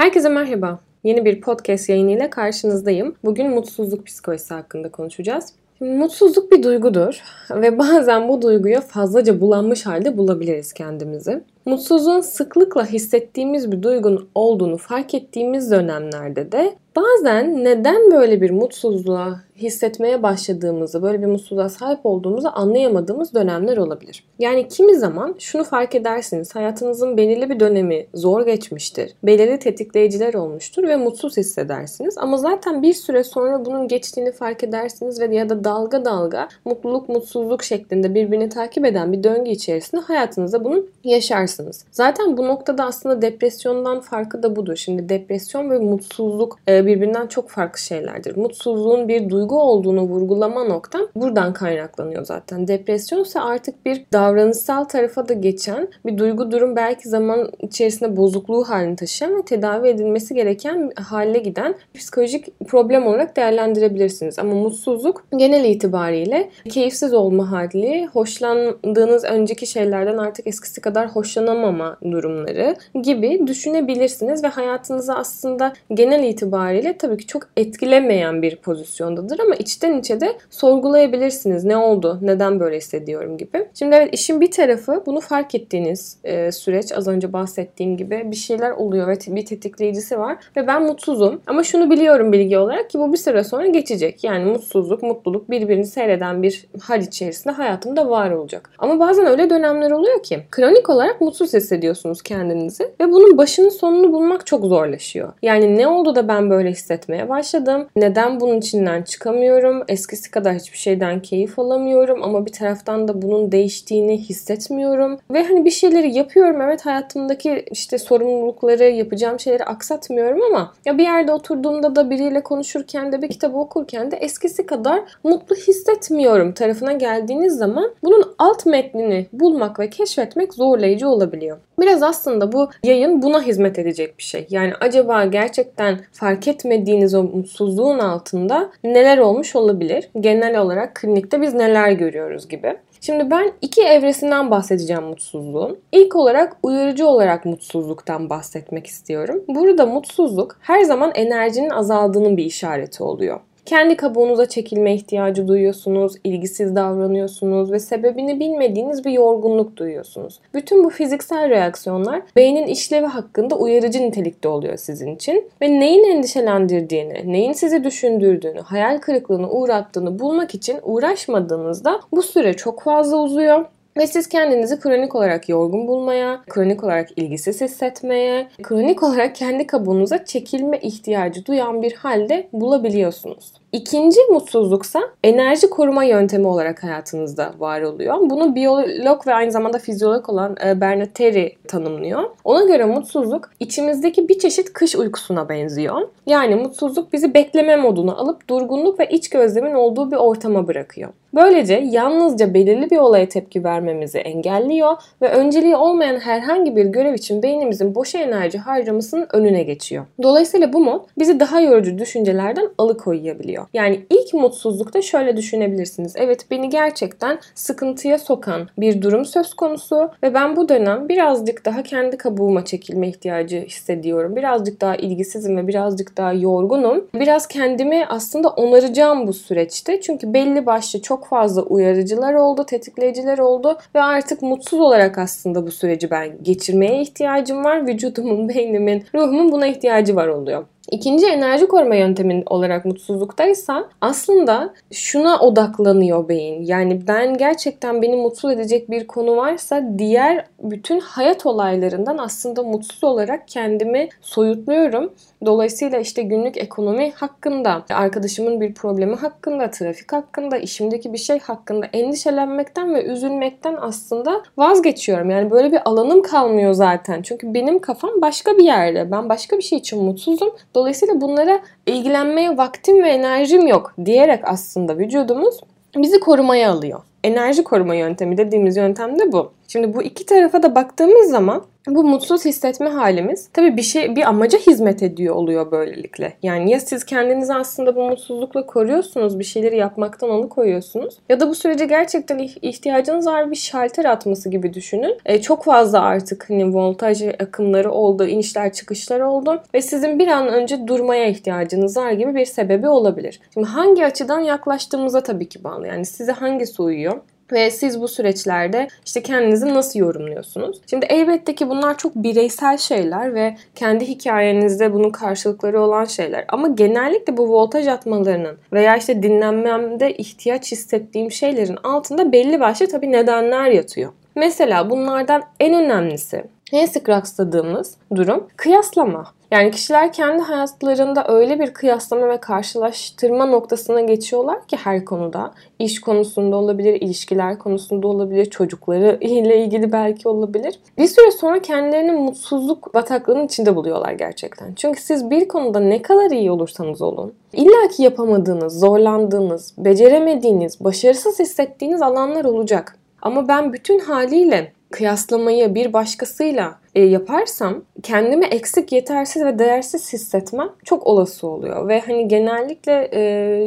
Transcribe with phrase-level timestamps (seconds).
[0.00, 0.80] Herkese merhaba.
[1.04, 3.14] Yeni bir podcast yayınıyla karşınızdayım.
[3.24, 5.52] Bugün mutsuzluk psikolojisi hakkında konuşacağız.
[5.80, 11.44] mutsuzluk bir duygudur ve bazen bu duyguya fazlaca bulanmış halde bulabiliriz kendimizi.
[11.66, 19.40] Mutsuzluğun sıklıkla hissettiğimiz bir duygunun olduğunu fark ettiğimiz dönemlerde de bazen neden böyle bir mutsuzluğa
[19.56, 24.24] hissetmeye başladığımızı, böyle bir mutsuzluğa sahip olduğumuzu anlayamadığımız dönemler olabilir.
[24.38, 26.54] Yani kimi zaman şunu fark edersiniz.
[26.54, 29.14] Hayatınızın belirli bir dönemi zor geçmiştir.
[29.22, 32.18] Belirli tetikleyiciler olmuştur ve mutsuz hissedersiniz.
[32.18, 37.08] Ama zaten bir süre sonra bunun geçtiğini fark edersiniz ve ya da dalga dalga mutluluk
[37.08, 41.49] mutsuzluk şeklinde birbirini takip eden bir döngü içerisinde hayatınızda bunu yaşarsınız.
[41.92, 44.76] Zaten bu noktada aslında depresyondan farkı da budur.
[44.76, 48.36] Şimdi depresyon ve mutsuzluk e, birbirinden çok farklı şeylerdir.
[48.36, 52.68] Mutsuzluğun bir duygu olduğunu vurgulama noktam buradan kaynaklanıyor zaten.
[52.68, 58.64] Depresyon ise artık bir davranışsal tarafa da geçen bir duygu durum belki zaman içerisinde bozukluğu
[58.68, 64.38] halini taşıyan ve tedavi edilmesi gereken hale giden psikolojik problem olarak değerlendirebilirsiniz.
[64.38, 71.08] Ama mutsuzluk genel itibariyle keyifsiz olma hali, hoşlandığınız önceki şeylerden artık eskisi kadar
[71.40, 79.38] hoşlanamama durumları gibi düşünebilirsiniz ve hayatınızı aslında genel itibariyle tabii ki çok etkilemeyen bir pozisyondadır
[79.38, 81.64] ama içten içe de sorgulayabilirsiniz.
[81.64, 82.18] Ne oldu?
[82.22, 83.68] Neden böyle hissediyorum gibi.
[83.74, 88.36] Şimdi evet işin bir tarafı bunu fark ettiğiniz e, süreç az önce bahsettiğim gibi bir
[88.36, 91.40] şeyler oluyor ve bir tetikleyicisi var ve ben mutsuzum.
[91.46, 94.24] Ama şunu biliyorum bilgi olarak ki bu bir süre sonra geçecek.
[94.24, 98.70] Yani mutsuzluk, mutluluk birbirini seyreden bir hal içerisinde hayatımda var olacak.
[98.78, 104.12] Ama bazen öyle dönemler oluyor ki kronik olarak mutsuz hissediyorsunuz kendinizi ve bunun başının sonunu
[104.12, 105.32] bulmak çok zorlaşıyor.
[105.42, 107.86] Yani ne oldu da ben böyle hissetmeye başladım?
[107.96, 109.82] Neden bunun içinden çıkamıyorum?
[109.88, 115.18] Eskisi kadar hiçbir şeyden keyif alamıyorum ama bir taraftan da bunun değiştiğini hissetmiyorum.
[115.30, 116.60] Ve hani bir şeyleri yapıyorum.
[116.60, 123.12] Evet hayatımdaki işte sorumlulukları, yapacağım şeyleri aksatmıyorum ama ya bir yerde oturduğumda da biriyle konuşurken
[123.12, 129.26] de bir kitabı okurken de eskisi kadar mutlu hissetmiyorum tarafına geldiğiniz zaman bunun alt metnini
[129.32, 131.58] bulmak ve keşfetmek zorlayıcı olabiliyor.
[131.80, 134.46] Biraz aslında bu yayın buna hizmet edecek bir şey.
[134.50, 140.08] Yani acaba gerçekten fark etmediğiniz o mutsuzluğun altında neler olmuş olabilir?
[140.20, 142.76] Genel olarak klinikte biz neler görüyoruz gibi.
[143.00, 145.78] Şimdi ben iki evresinden bahsedeceğim mutsuzluğun.
[145.92, 149.44] İlk olarak uyarıcı olarak mutsuzluktan bahsetmek istiyorum.
[149.48, 153.40] Burada mutsuzluk her zaman enerjinin azaldığının bir işareti oluyor.
[153.70, 160.40] Kendi kabuğunuza çekilme ihtiyacı duyuyorsunuz, ilgisiz davranıyorsunuz ve sebebini bilmediğiniz bir yorgunluk duyuyorsunuz.
[160.54, 167.32] Bütün bu fiziksel reaksiyonlar beynin işlevi hakkında uyarıcı nitelikte oluyor sizin için ve neyin endişelendirdiğini,
[167.32, 173.64] neyin sizi düşündürdüğünü, hayal kırıklığına uğrattığını bulmak için uğraşmadığınızda bu süre çok fazla uzuyor
[173.96, 180.24] ve siz kendinizi kronik olarak yorgun bulmaya, kronik olarak ilgisiz hissetmeye, kronik olarak kendi kabuğunuza
[180.24, 183.59] çekilme ihtiyacı duyan bir halde bulabiliyorsunuz.
[183.72, 188.16] İkinci mutsuzluksa enerji koruma yöntemi olarak hayatınızda var oluyor.
[188.20, 192.22] Bunu biyolog ve aynı zamanda fizyolog olan e, Bernard Terry tanımlıyor.
[192.44, 196.08] Ona göre mutsuzluk içimizdeki bir çeşit kış uykusuna benziyor.
[196.26, 201.10] Yani mutsuzluk bizi bekleme moduna alıp durgunluk ve iç gözlemin olduğu bir ortama bırakıyor.
[201.34, 207.42] Böylece yalnızca belirli bir olaya tepki vermemizi engelliyor ve önceliği olmayan herhangi bir görev için
[207.42, 210.04] beynimizin boşa enerji harcamasının önüne geçiyor.
[210.22, 213.68] Dolayısıyla bu mod bizi daha yorucu düşüncelerden alıkoyabiliyor oluyor.
[213.72, 216.14] Yani ilk mutsuzlukta şöyle düşünebilirsiniz.
[216.16, 221.82] Evet beni gerçekten sıkıntıya sokan bir durum söz konusu ve ben bu dönem birazcık daha
[221.82, 224.36] kendi kabuğuma çekilme ihtiyacı hissediyorum.
[224.36, 227.04] Birazcık daha ilgisizim ve birazcık daha yorgunum.
[227.14, 230.00] Biraz kendimi aslında onaracağım bu süreçte.
[230.00, 235.70] Çünkü belli başlı çok fazla uyarıcılar oldu, tetikleyiciler oldu ve artık mutsuz olarak aslında bu
[235.70, 237.86] süreci ben geçirmeye ihtiyacım var.
[237.86, 240.64] Vücudumun, beynimin, ruhumun buna ihtiyacı var oluyor.
[240.90, 246.62] İkinci enerji koruma yöntemin olarak mutsuzluktaysa aslında şuna odaklanıyor beyin.
[246.62, 253.04] Yani ben gerçekten beni mutsuz edecek bir konu varsa diğer bütün hayat olaylarından aslında mutsuz
[253.04, 255.12] olarak kendimi soyutluyorum.
[255.46, 261.86] Dolayısıyla işte günlük ekonomi hakkında, arkadaşımın bir problemi hakkında, trafik hakkında, işimdeki bir şey hakkında
[261.92, 265.30] endişelenmekten ve üzülmekten aslında vazgeçiyorum.
[265.30, 267.22] Yani böyle bir alanım kalmıyor zaten.
[267.22, 269.10] Çünkü benim kafam başka bir yerde.
[269.10, 270.50] Ben başka bir şey için mutsuzum.
[270.80, 275.60] Dolayısıyla bunlara ilgilenmeye vaktim ve enerjim yok diyerek aslında vücudumuz
[275.96, 277.00] bizi korumaya alıyor.
[277.24, 279.52] Enerji koruma yöntemi dediğimiz yöntem de bu.
[279.72, 284.28] Şimdi bu iki tarafa da baktığımız zaman bu mutsuz hissetme halimiz tabii bir şey bir
[284.28, 286.32] amaca hizmet ediyor oluyor böylelikle.
[286.42, 291.48] Yani ya siz kendinizi aslında bu mutsuzlukla koruyorsunuz, bir şeyleri yapmaktan onu koyuyorsunuz ya da
[291.48, 295.18] bu sürece gerçekten ihtiyacınız var bir şalter atması gibi düşünün.
[295.26, 300.48] E, çok fazla artık hani voltaj akımları oldu, inişler çıkışlar oldu ve sizin bir an
[300.48, 303.40] önce durmaya ihtiyacınız var gibi bir sebebi olabilir.
[303.54, 305.86] Şimdi hangi açıdan yaklaştığımıza tabii ki bağlı.
[305.86, 307.20] Yani size hangisi uyuyor?
[307.52, 310.80] Ve siz bu süreçlerde işte kendinizi nasıl yorumluyorsunuz?
[310.90, 316.44] Şimdi elbette ki bunlar çok bireysel şeyler ve kendi hikayenizde bunun karşılıkları olan şeyler.
[316.48, 323.12] Ama genellikle bu voltaj atmalarının veya işte dinlenmemde ihtiyaç hissettiğim şeylerin altında belli başlı tabii
[323.12, 324.12] nedenler yatıyor.
[324.34, 329.24] Mesela bunlardan en önemlisi en sık rastladığımız durum kıyaslama.
[329.50, 335.52] Yani kişiler kendi hayatlarında öyle bir kıyaslama ve karşılaştırma noktasına geçiyorlar ki her konuda.
[335.78, 340.80] iş konusunda olabilir, ilişkiler konusunda olabilir, çocukları ile ilgili belki olabilir.
[340.98, 344.74] Bir süre sonra kendilerini mutsuzluk bataklığının içinde buluyorlar gerçekten.
[344.74, 352.02] Çünkü siz bir konuda ne kadar iyi olursanız olun, illaki yapamadığınız, zorlandığınız, beceremediğiniz, başarısız hissettiğiniz
[352.02, 352.96] alanlar olacak.
[353.22, 360.68] Ama ben bütün haliyle kıyaslamayı bir başkasıyla e, yaparsam kendimi eksik, yetersiz ve değersiz hissetmem
[360.84, 361.88] çok olası oluyor.
[361.88, 363.20] Ve hani genellikle e,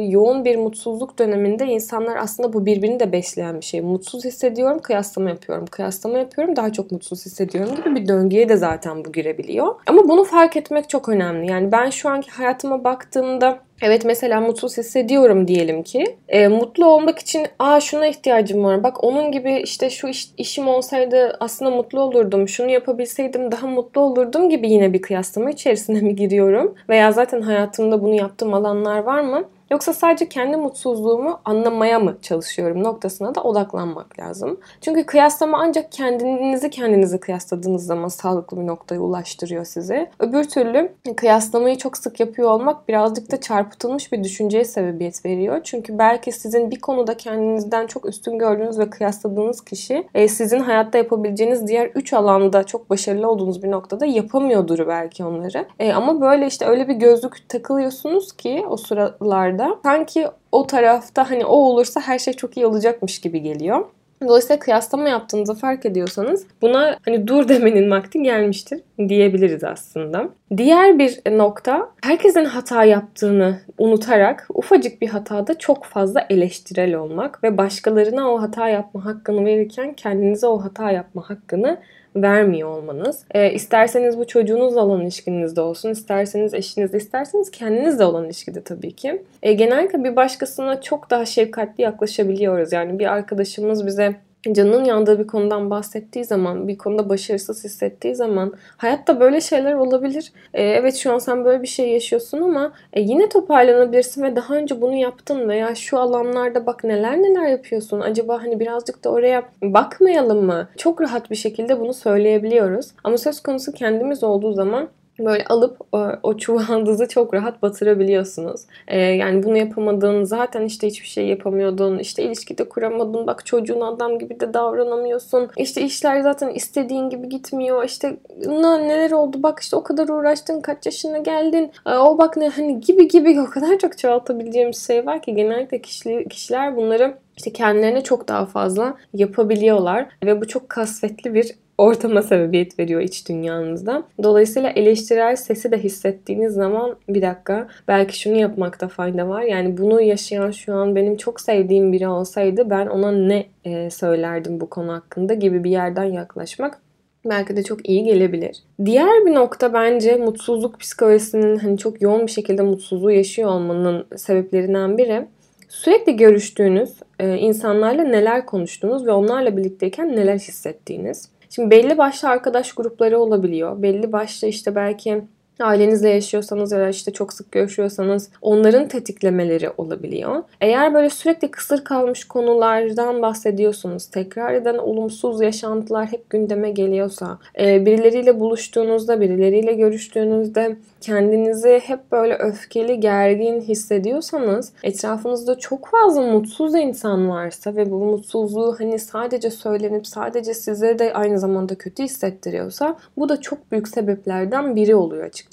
[0.08, 3.80] yoğun bir mutsuzluk döneminde insanlar aslında bu birbirini de besleyen bir şey.
[3.80, 5.66] Mutsuz hissediyorum, kıyaslama yapıyorum.
[5.66, 9.74] Kıyaslama yapıyorum, daha çok mutsuz hissediyorum gibi bir döngüye de zaten bu girebiliyor.
[9.86, 11.50] Ama bunu fark etmek çok önemli.
[11.50, 16.04] Yani ben şu anki hayatıma baktığımda Evet mesela mutsuz hissediyorum diyelim ki.
[16.28, 18.82] E, mutlu olmak için aa şuna ihtiyacım var.
[18.82, 22.48] Bak onun gibi işte şu iş, işim olsaydı aslında mutlu olurdum.
[22.48, 22.70] Şunu
[23.18, 26.74] yapabilseydim daha mutlu olurdum gibi yine bir kıyaslama içerisine mi giriyorum?
[26.88, 29.44] Veya zaten hayatımda bunu yaptığım alanlar var mı?
[29.70, 34.60] Yoksa sadece kendi mutsuzluğumu anlamaya mı çalışıyorum noktasına da odaklanmak lazım.
[34.80, 40.10] Çünkü kıyaslama ancak kendinizi kendinize kıyasladığınız zaman sağlıklı bir noktaya ulaştırıyor sizi.
[40.18, 45.60] Öbür türlü kıyaslamayı çok sık yapıyor olmak birazcık da çarpıtılmış bir düşünceye sebebiyet veriyor.
[45.64, 50.98] Çünkü belki sizin bir konuda kendinizden çok üstün gördüğünüz ve kıyasladığınız kişi e, sizin hayatta
[50.98, 55.66] yapabileceğiniz diğer 3 alanda çok başarılı olduğunuz bir noktada yapamıyordur belki onları.
[55.78, 61.30] E, ama böyle işte öyle bir gözlük takılıyorsunuz ki o sıralarda da sanki o tarafta
[61.30, 63.86] hani o olursa her şey çok iyi olacakmış gibi geliyor.
[64.28, 70.28] Dolayısıyla kıyaslama yaptığınızı fark ediyorsanız buna hani dur demenin vakti gelmiştir diyebiliriz aslında.
[70.56, 77.58] Diğer bir nokta herkesin hata yaptığını unutarak ufacık bir hatada çok fazla eleştirel olmak ve
[77.58, 81.78] başkalarına o hata yapma hakkını verirken kendinize o hata yapma hakkını
[82.16, 83.24] vermiyor olmanız.
[83.30, 89.22] E, isterseniz bu çocuğunuzla olan ilişkinizde olsun, isterseniz eşinizle, isterseniz kendinizle olan ilişkide tabii ki.
[89.42, 92.72] E, genellikle bir başkasına çok daha şefkatli yaklaşabiliyoruz.
[92.72, 94.14] Yani bir arkadaşımız bize
[94.52, 100.32] canının yandığı bir konudan bahsettiği zaman, bir konuda başarısız hissettiği zaman hayatta böyle şeyler olabilir.
[100.54, 104.54] Ee, evet şu an sen böyle bir şey yaşıyorsun ama e, yine toparlanabilirsin ve daha
[104.54, 108.00] önce bunu yaptın veya şu alanlarda bak neler neler yapıyorsun.
[108.00, 110.68] Acaba hani birazcık da oraya bakmayalım mı?
[110.76, 112.86] Çok rahat bir şekilde bunu söyleyebiliyoruz.
[113.04, 114.88] Ama söz konusu kendimiz olduğu zaman
[115.18, 118.60] böyle alıp o, o çuvaldızı çok rahat batırabiliyorsunuz.
[118.88, 124.18] Ee, yani bunu yapamadın, zaten işte hiçbir şey yapamıyordun, işte ilişkide kuramadın, bak çocuğun adam
[124.18, 128.16] gibi de davranamıyorsun, işte işler zaten istediğin gibi gitmiyor, işte
[128.46, 132.80] neler oldu, bak işte o kadar uğraştın, kaç yaşına geldin, ee, o bak ne hani
[132.80, 135.82] gibi gibi o kadar çok çoğaltabileceğimiz şey var ki genellikle
[136.28, 142.78] kişiler bunları işte kendilerine çok daha fazla yapabiliyorlar ve bu çok kasvetli bir ortama sebebiyet
[142.78, 144.02] veriyor iç dünyanızda.
[144.22, 149.42] Dolayısıyla eleştirel sesi de hissettiğiniz zaman bir dakika belki şunu yapmakta fayda var.
[149.42, 154.60] Yani bunu yaşayan şu an benim çok sevdiğim biri olsaydı ben ona ne e, söylerdim
[154.60, 156.80] bu konu hakkında gibi bir yerden yaklaşmak
[157.24, 158.62] belki de çok iyi gelebilir.
[158.84, 164.98] Diğer bir nokta bence mutsuzluk psikolojisinin hani çok yoğun bir şekilde mutsuzluğu yaşıyor olmanın sebeplerinden
[164.98, 165.26] biri
[165.68, 171.28] sürekli görüştüğünüz e, insanlarla neler konuştuğunuz ve onlarla birlikteyken neler hissettiğiniz.
[171.50, 173.82] Şimdi belli başlı arkadaş grupları olabiliyor.
[173.82, 175.22] Belli başlı işte belki
[175.60, 180.42] ailenizle yaşıyorsanız ya da işte çok sık görüşüyorsanız onların tetiklemeleri olabiliyor.
[180.60, 187.86] Eğer böyle sürekli kısır kalmış konulardan bahsediyorsunuz, tekrar eden olumsuz yaşantılar hep gündeme geliyorsa, e,
[187.86, 197.28] birileriyle buluştuğunuzda, birileriyle görüştüğünüzde kendinizi hep böyle öfkeli, gergin hissediyorsanız, etrafınızda çok fazla mutsuz insan
[197.28, 203.28] varsa ve bu mutsuzluğu hani sadece söylenip sadece size de aynı zamanda kötü hissettiriyorsa bu
[203.28, 205.43] da çok büyük sebeplerden biri oluyor açıkçası.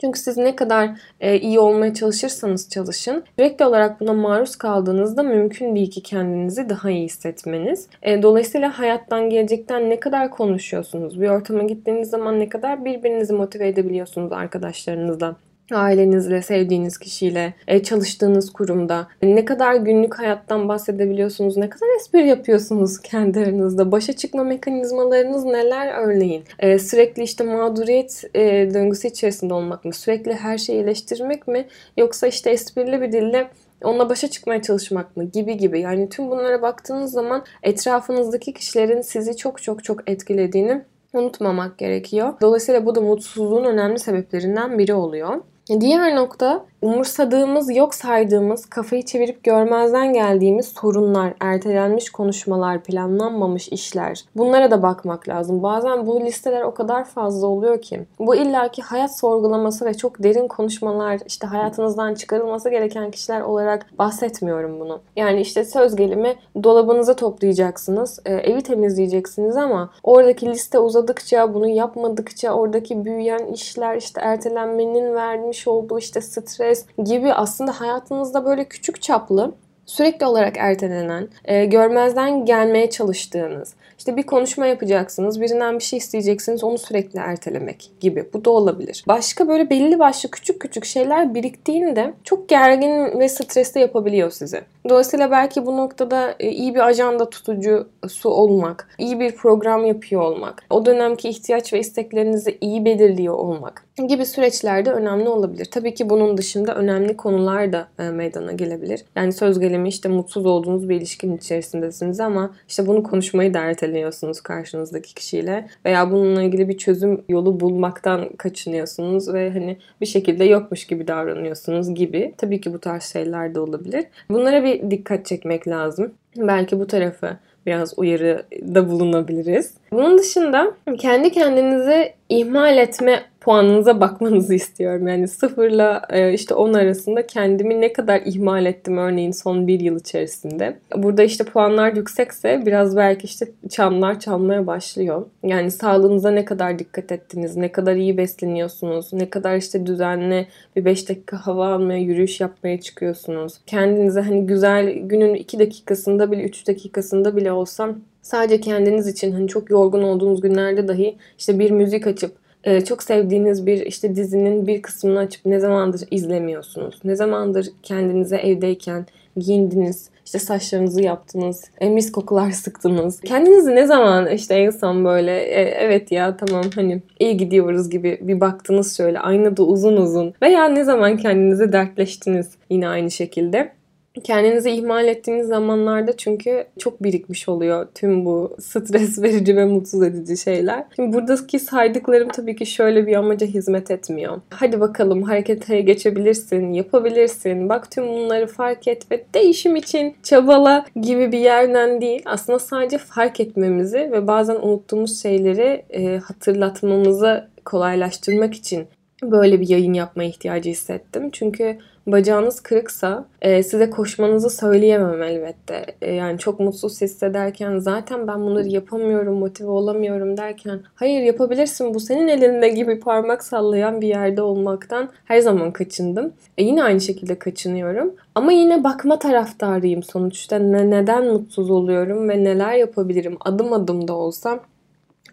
[0.00, 5.76] Çünkü siz ne kadar e, iyi olmaya çalışırsanız çalışın, sürekli olarak buna maruz kaldığınızda mümkün
[5.76, 7.86] değil ki kendinizi daha iyi hissetmeniz.
[8.02, 11.20] E, dolayısıyla hayattan, gelecekten ne kadar konuşuyorsunuz?
[11.20, 15.36] Bir ortama gittiğiniz zaman ne kadar birbirinizi motive edebiliyorsunuz arkadaşlarınızla?
[15.72, 22.98] Ailenizle, sevdiğiniz kişiyle, e, çalıştığınız kurumda ne kadar günlük hayattan bahsedebiliyorsunuz, ne kadar espri yapıyorsunuz
[23.02, 26.44] kendi aranızda, başa çıkma mekanizmalarınız neler örneğin?
[26.58, 28.40] E, sürekli işte mağduriyet e,
[28.74, 29.92] döngüsü içerisinde olmak mı?
[29.92, 31.66] Sürekli her şeyi eleştirmek mi?
[31.96, 33.50] Yoksa işte esprili bir dille
[33.84, 35.80] onunla başa çıkmaya çalışmak mı gibi gibi.
[35.80, 42.34] Yani tüm bunlara baktığınız zaman etrafınızdaki kişilerin sizi çok çok çok etkilediğini unutmamak gerekiyor.
[42.40, 45.40] Dolayısıyla bu da mutsuzluğun önemli sebeplerinden biri oluyor.
[45.80, 54.24] Diğer nokta umursadığımız, yok saydığımız, kafayı çevirip görmezden geldiğimiz sorunlar, ertelenmiş konuşmalar, planlanmamış işler.
[54.36, 55.62] Bunlara da bakmak lazım.
[55.62, 58.00] Bazen bu listeler o kadar fazla oluyor ki.
[58.18, 64.80] Bu illaki hayat sorgulaması ve çok derin konuşmalar, işte hayatınızdan çıkarılması gereken kişiler olarak bahsetmiyorum
[64.80, 65.00] bunu.
[65.16, 66.34] Yani işte söz gelimi
[66.64, 74.20] dolabınızı toplayacaksınız, e, evi temizleyeceksiniz ama oradaki liste uzadıkça, bunu yapmadıkça oradaki büyüyen işler, işte
[74.20, 79.52] ertelenmenin vermiş olduğu işte stres stres gibi aslında hayatınızda böyle küçük çaplı
[79.86, 86.64] sürekli olarak ertelenen, e, görmezden gelmeye çalıştığınız, işte bir konuşma yapacaksınız, birinden bir şey isteyeceksiniz,
[86.64, 88.24] onu sürekli ertelemek gibi.
[88.32, 89.04] Bu da olabilir.
[89.08, 94.60] Başka böyle belli başlı küçük küçük şeyler biriktiğinde çok gergin ve stresli yapabiliyor sizi.
[94.88, 100.62] Dolayısıyla belki bu noktada e, iyi bir ajanda tutucusu olmak, iyi bir program yapıyor olmak,
[100.70, 105.64] o dönemki ihtiyaç ve isteklerinizi iyi belirliyor olmak gibi süreçlerde önemli olabilir.
[105.64, 109.04] Tabii ki bunun dışında önemli konular da e, meydana gelebilir.
[109.16, 114.40] Yani söz gelimi işte mutsuz olduğunuz bir ilişkinin içerisindesiniz ama işte bunu konuşmayı da erteliyorsunuz
[114.40, 120.86] karşınızdaki kişiyle veya bununla ilgili bir çözüm yolu bulmaktan kaçınıyorsunuz ve hani bir şekilde yokmuş
[120.86, 122.34] gibi davranıyorsunuz gibi.
[122.38, 124.04] Tabii ki bu tarz şeyler de olabilir.
[124.30, 126.12] Bunlara bir dikkat çekmek lazım.
[126.36, 129.74] Belki bu tarafı biraz uyarıda bulunabiliriz.
[129.92, 135.08] Bunun dışında kendi kendinizi ihmal etme puanınıza bakmanızı istiyorum.
[135.08, 140.00] Yani sıfırla e, işte 10 arasında kendimi ne kadar ihmal ettim örneğin son bir yıl
[140.00, 140.76] içerisinde.
[140.96, 145.26] Burada işte puanlar yüksekse biraz belki işte çamlar çalmaya başlıyor.
[145.42, 150.84] Yani sağlığınıza ne kadar dikkat ettiniz, ne kadar iyi besleniyorsunuz, ne kadar işte düzenli bir
[150.84, 153.54] 5 dakika hava almaya, yürüyüş yapmaya çıkıyorsunuz.
[153.66, 159.48] Kendinize hani güzel günün 2 dakikasında bile 3 dakikasında bile olsam sadece kendiniz için hani
[159.48, 162.32] çok yorgun olduğunuz günlerde dahi işte bir müzik açıp
[162.64, 167.00] e, çok sevdiğiniz bir işte dizinin bir kısmını açıp ne zamandır izlemiyorsunuz?
[167.04, 173.20] Ne zamandır kendinize evdeyken giyindiniz, işte saçlarınızı yaptınız, e, mis kokular sıktınız.
[173.20, 178.18] Kendinizi ne zaman işte en son böyle e, evet ya tamam hani iyi gidiyoruz gibi
[178.22, 183.79] bir baktınız şöyle aynada uzun uzun veya ne zaman kendinize dertleştiniz yine aynı şekilde.
[184.24, 190.36] Kendinizi ihmal ettiğiniz zamanlarda çünkü çok birikmiş oluyor tüm bu stres verici ve mutsuz edici
[190.36, 190.84] şeyler.
[190.96, 194.40] Şimdi buradaki saydıklarım tabii ki şöyle bir amaca hizmet etmiyor.
[194.50, 197.68] Hadi bakalım harekete geçebilirsin, yapabilirsin.
[197.68, 202.22] Bak tüm bunları fark et ve değişim için çabala gibi bir yerden değil.
[202.24, 208.86] Aslında sadece fark etmemizi ve bazen unuttuğumuz şeyleri e, hatırlatmamızı kolaylaştırmak için
[209.22, 211.30] böyle bir yayın yapma ihtiyacı hissettim.
[211.32, 211.78] Çünkü
[212.12, 215.86] bacağınız kırıksa e, size koşmanızı söyleyemem elbette.
[216.02, 222.00] E, yani çok mutsuz hissederken zaten ben bunları yapamıyorum, motive olamıyorum derken hayır yapabilirsin bu
[222.00, 226.32] senin elinde gibi parmak sallayan bir yerde olmaktan her zaman kaçındım.
[226.58, 228.14] E, yine aynı şekilde kaçınıyorum.
[228.34, 230.58] Ama yine bakma taraftarıyım sonuçta.
[230.58, 234.60] Ne, neden mutsuz oluyorum ve neler yapabilirim adım adım da olsam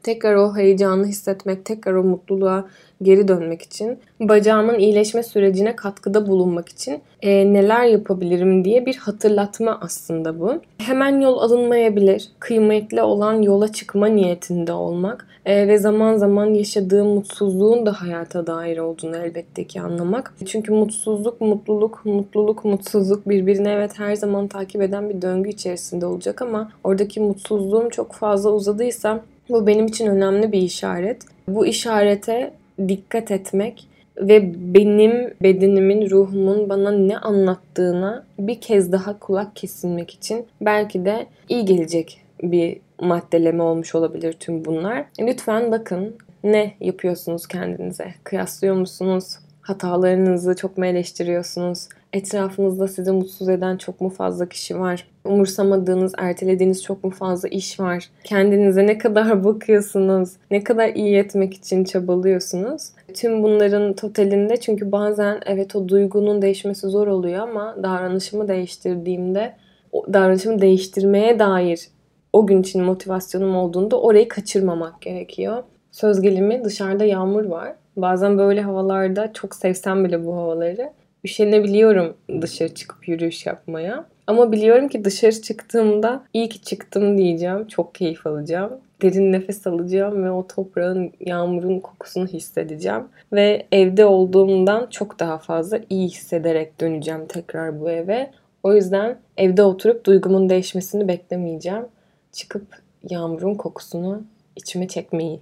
[0.04, 2.66] tekrar o heyecanı hissetmek, tekrar o mutluluğa
[3.02, 9.80] geri dönmek için, bacağımın iyileşme sürecine katkıda bulunmak için e, neler yapabilirim diye bir hatırlatma
[9.82, 10.62] aslında bu.
[10.78, 12.30] Hemen yol alınmayabilir.
[12.40, 18.78] Kıymetli olan yola çıkma niyetinde olmak e, ve zaman zaman yaşadığım mutsuzluğun da hayata dair
[18.78, 20.34] olduğunu elbette ki anlamak.
[20.46, 26.42] Çünkü mutsuzluk, mutluluk, mutluluk, mutsuzluk birbirini evet her zaman takip eden bir döngü içerisinde olacak
[26.42, 31.22] ama oradaki mutsuzluğum çok fazla uzadıysa bu benim için önemli bir işaret.
[31.48, 32.54] Bu işarete
[32.88, 33.88] dikkat etmek
[34.18, 41.28] ve benim bedenimin, ruhumun bana ne anlattığına bir kez daha kulak kesilmek için belki de
[41.50, 45.06] iyi gelecek bir maddeleme olmuş olabilir tüm bunlar.
[45.20, 48.14] Lütfen bakın ne yapıyorsunuz kendinize?
[48.24, 49.38] Kıyaslıyor musunuz?
[49.62, 51.88] Hatalarınızı çok mu eleştiriyorsunuz?
[52.14, 55.08] Etrafınızda sizi mutsuz eden çok mu fazla kişi var?
[55.26, 58.10] Umursamadığınız, ertelediğiniz çok mu fazla iş var?
[58.24, 60.30] Kendinize ne kadar bakıyorsunuz?
[60.52, 62.90] Ne kadar iyi etmek için çabalıyorsunuz?
[63.14, 69.54] Tüm bunların totalinde çünkü bazen evet o duygunun değişmesi zor oluyor ama davranışımı değiştirdiğimde
[69.92, 71.88] o davranışımı değiştirmeye dair
[72.34, 75.64] o gün için motivasyonum olduğunda orayı kaçırmamak gerekiyor.
[75.92, 77.76] Söz gelimi dışarıda yağmur var.
[77.98, 80.90] Bazen böyle havalarda çok sevsem bile bu havaları
[81.26, 84.06] üşenebiliyorum dışarı çıkıp yürüyüş yapmaya.
[84.28, 87.68] Ama biliyorum ki dışarı çıktığımda iyi ki çıktım diyeceğim.
[87.68, 88.72] Çok keyif alacağım.
[89.02, 93.04] Derin nefes alacağım ve o toprağın, yağmurun kokusunu hissedeceğim.
[93.34, 98.32] Ve evde olduğumdan çok daha fazla iyi hissederek döneceğim tekrar bu eve.
[98.64, 101.86] O yüzden evde oturup duygumun değişmesini beklemeyeceğim.
[102.32, 102.68] Çıkıp
[103.10, 104.24] yağmurun kokusunu
[104.56, 105.40] içime çekmeyi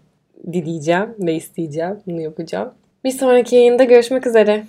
[0.53, 1.99] dileyeceğim ve isteyeceğim.
[2.07, 2.73] Bunu yapacağım.
[3.03, 4.63] Bir sonraki yayında görüşmek üzere.